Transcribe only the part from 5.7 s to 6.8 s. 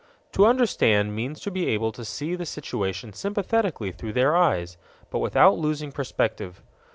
perspective.